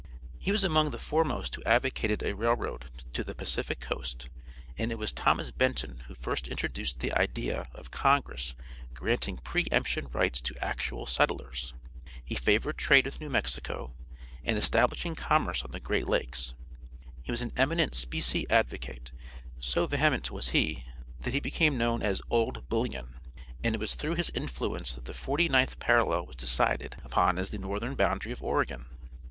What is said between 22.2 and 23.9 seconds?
"OLD BULLION," and it